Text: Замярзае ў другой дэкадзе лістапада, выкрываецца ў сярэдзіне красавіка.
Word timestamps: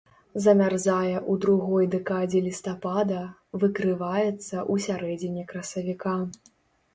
Замярзае 0.43 1.17
ў 1.31 1.33
другой 1.43 1.85
дэкадзе 1.95 2.39
лістапада, 2.47 3.19
выкрываецца 3.65 4.25
ў 4.31 4.75
сярэдзіне 4.87 5.43
красавіка. 5.53 6.17